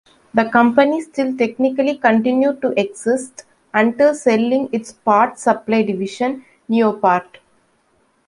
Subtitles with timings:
[0.33, 7.37] The company still technically continued to exist until selling its parts-supply division, Neopart.